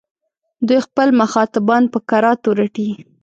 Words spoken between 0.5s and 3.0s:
دوی خپل مخاطبان په کراتو رټي.